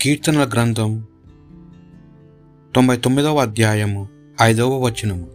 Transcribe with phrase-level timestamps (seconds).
[0.00, 1.06] కీర్తనల గ్రంథం
[2.74, 4.08] తొంభై తొమ్మిదవ అధ్యాయము
[4.42, 5.26] ఐదవ వచనము.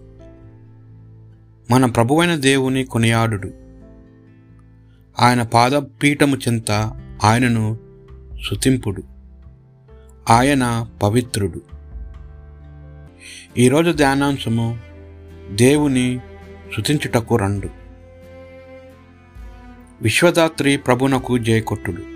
[1.72, 3.52] మన ప్రభువైన దేవుని కొనియాడుడు.
[5.20, 6.72] ఆయన పాదపీఠము చెంత
[7.24, 7.78] ఆయనను
[8.44, 9.04] శుతింపుడు.
[10.30, 11.62] ఆయన పవిత్రుడు.
[13.58, 14.80] ఈరోజు ధ్యానాంశము
[15.52, 16.20] దేవుని
[16.78, 17.70] శుతించుటకు రండు.
[20.02, 22.13] విశ్వదాత్రి ప్రభునకు జయకొట్టుడు.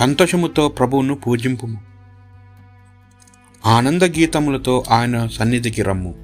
[0.00, 1.78] సంతోషముతో ప్రభువును పూజింపుము.
[3.66, 6.14] ఆనంద గీతములతో ఆయన సన్నిధికి రమ్ము.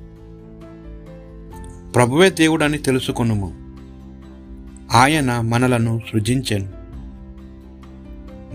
[1.93, 3.55] ప్రభువే దేవుడని తెలుసుకొనుము.
[4.97, 6.73] ఆయన మనలను సృజించెను.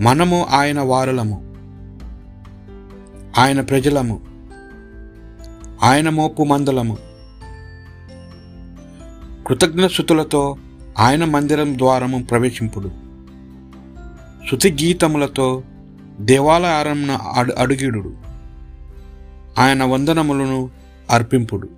[0.02, 1.54] మనము ఆయన వారులము.
[3.38, 4.20] ఆయన ప్రజలము.
[5.82, 6.98] ఆయన మోపు మందలము.
[9.46, 10.56] కృతజ్ఞశృతులతో
[10.98, 13.11] ఆయన మందిరం ద్వారము ప్రవేశింపుడు.
[14.50, 15.62] శృతి గీతములతో
[16.20, 18.16] దేవాలయారంన అడు అడుగిడు
[19.58, 20.70] ఆయన వందనములను
[21.10, 21.68] అర్పింపుడు.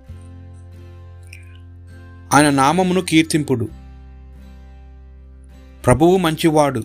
[2.33, 3.69] ఆయన నామమును కీర్తింపుడు.
[5.85, 6.83] ప్రభువు మంచివాడు.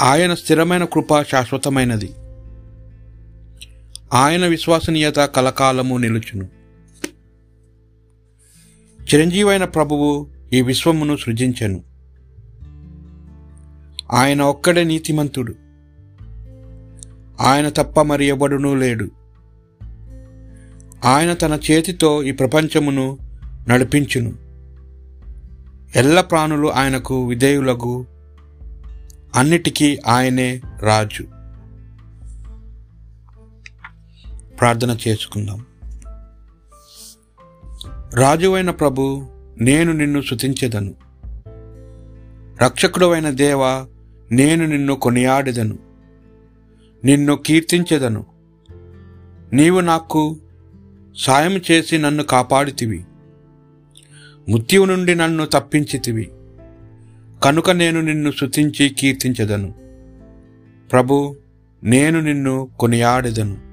[0.00, 2.14] ఆయన స్థిరమైన కృప శాశ్వతమైనది.
[4.12, 6.48] ఆయన విశ్వసనీయత కలకాలము నిలుచును.
[9.02, 11.89] చిరంజీవైన ప్రభువు ఈ విశ్వమును సృజించెను.
[14.12, 15.54] ఆయన ఒక్కడే నీతిమంతుడు.
[17.40, 19.10] ఆయన తప్ప మరి ఎవడునూ లేడు.
[21.04, 23.18] ఆయన తన చేతితో ఈ ప్రపంచమును
[23.68, 24.32] నడిపించును.
[25.96, 28.06] ఎల్ల ప్రాణులు ఆయనకు విధేయులకు
[29.34, 31.22] అన్నిటికీ ఆయనే రాజు.
[34.60, 35.66] ప్రార్థన చేసుకుందాం.
[38.14, 39.26] రాజువైన ప్రభు
[39.60, 40.94] నేను నిన్ను శుతించెదను.
[42.64, 43.86] రక్షకుడవైన దేవ
[44.32, 45.78] నేను నిన్ను కొనియాడెదను.
[47.04, 48.26] నిన్ను కీర్తించెదను.
[49.52, 50.36] నీవు నాకు
[51.16, 53.04] సాయం చేసి నన్ను కాపాడితివి.
[54.48, 56.30] మృత్యువు నుండి నన్ను తప్పించితివి.
[57.44, 59.74] కనుక నేను నిన్ను శుతించి కీర్తించెదను.
[60.92, 61.36] ప్రభు
[61.84, 63.69] నేను నిన్ను కొనియాడెదను.